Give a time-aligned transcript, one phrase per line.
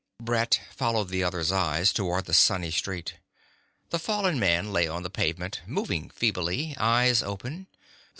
[0.19, 3.17] Brett followed the other's eyes toward the sunny street.
[3.91, 7.67] The fallen man lay on the pavement, moving feebly, eyes open.